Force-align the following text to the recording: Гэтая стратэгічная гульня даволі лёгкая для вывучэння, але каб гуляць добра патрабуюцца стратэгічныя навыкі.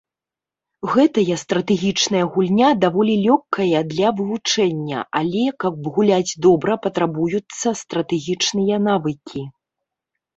Гэтая 0.91 1.35
стратэгічная 1.41 2.21
гульня 2.37 2.69
даволі 2.85 3.13
лёгкая 3.25 3.81
для 3.91 4.13
вывучэння, 4.21 5.03
але 5.19 5.43
каб 5.65 5.75
гуляць 5.99 6.37
добра 6.47 6.79
патрабуюцца 6.87 7.75
стратэгічныя 7.83 8.77
навыкі. 8.87 9.45